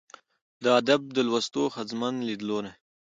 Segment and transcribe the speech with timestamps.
[0.63, 2.71] 'د ادب د لوست ښځمن ليدلورى